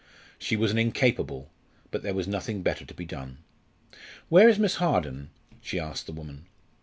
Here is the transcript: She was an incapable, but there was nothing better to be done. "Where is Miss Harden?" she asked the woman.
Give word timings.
She 0.39 0.55
was 0.55 0.71
an 0.71 0.79
incapable, 0.79 1.51
but 1.91 2.01
there 2.01 2.15
was 2.15 2.27
nothing 2.27 2.63
better 2.63 2.85
to 2.85 2.93
be 2.95 3.05
done. 3.05 3.37
"Where 4.29 4.49
is 4.49 4.57
Miss 4.57 4.77
Harden?" 4.77 5.29
she 5.61 5.79
asked 5.79 6.07
the 6.07 6.11
woman. 6.11 6.47